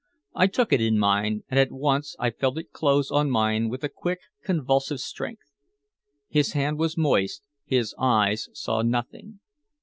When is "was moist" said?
6.79-7.43